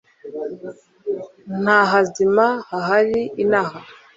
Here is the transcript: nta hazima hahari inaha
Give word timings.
nta 1.61 1.79
hazima 1.91 2.45
hahari 2.69 3.19
inaha 3.43 3.79